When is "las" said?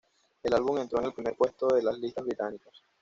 1.83-1.99